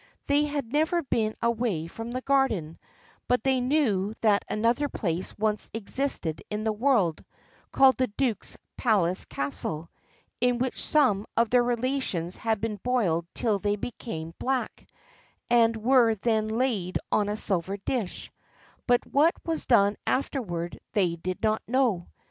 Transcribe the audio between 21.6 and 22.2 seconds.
know.